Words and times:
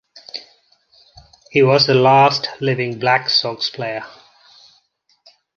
He 1.51 1.61
was 1.61 1.85
the 1.85 1.93
last 1.93 2.47
living 2.59 2.97
Black 2.97 3.29
Sox 3.29 3.69
player. 3.69 4.03